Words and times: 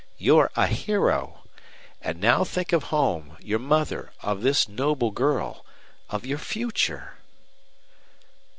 You're 0.17 0.49
a 0.55 0.65
hero. 0.65 1.43
And 2.01 2.19
now 2.19 2.43
think 2.43 2.73
of 2.73 2.85
home, 2.85 3.37
your 3.39 3.59
mother, 3.59 4.11
of 4.23 4.41
this 4.41 4.67
noble 4.67 5.11
girl 5.11 5.63
of 6.09 6.25
your 6.25 6.39
future." 6.39 7.19